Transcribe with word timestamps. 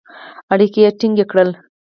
اړیکي 0.53 0.79
یې 0.83 0.89
ټینګ 0.99 1.17
کړل. 1.31 1.49